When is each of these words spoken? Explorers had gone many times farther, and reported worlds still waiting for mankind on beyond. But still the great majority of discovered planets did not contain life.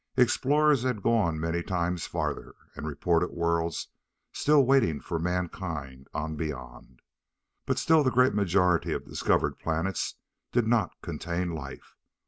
Explorers 0.17 0.81
had 0.81 1.03
gone 1.03 1.39
many 1.39 1.61
times 1.61 2.07
farther, 2.07 2.55
and 2.75 2.87
reported 2.87 3.29
worlds 3.29 3.89
still 4.33 4.65
waiting 4.65 4.99
for 4.99 5.19
mankind 5.19 6.07
on 6.11 6.35
beyond. 6.35 7.03
But 7.67 7.77
still 7.77 8.03
the 8.03 8.09
great 8.09 8.33
majority 8.33 8.93
of 8.93 9.05
discovered 9.05 9.59
planets 9.59 10.15
did 10.51 10.65
not 10.67 10.99
contain 11.03 11.53
life. 11.53 11.95